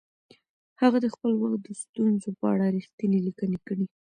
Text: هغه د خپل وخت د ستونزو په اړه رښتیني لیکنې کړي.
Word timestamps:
هغه 0.81 0.97
د 1.03 1.07
خپل 1.13 1.31
وخت 1.41 1.59
د 1.63 1.69
ستونزو 1.81 2.29
په 2.39 2.45
اړه 2.53 2.65
رښتیني 2.75 3.19
لیکنې 3.27 3.57
کړي. 3.67 3.85